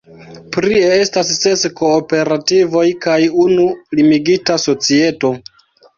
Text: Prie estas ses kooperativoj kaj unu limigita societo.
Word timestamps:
Prie 0.55 0.87
estas 1.01 1.33
ses 1.41 1.65
kooperativoj 1.81 2.85
kaj 3.07 3.19
unu 3.45 3.69
limigita 4.01 4.61
societo. 4.69 5.33